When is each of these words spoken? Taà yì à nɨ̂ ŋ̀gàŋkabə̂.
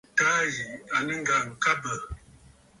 Taà 0.17 0.39
yì 0.53 0.63
à 0.95 0.97
nɨ̂ 1.05 1.15
ŋ̀gàŋkabə̂. 1.19 1.95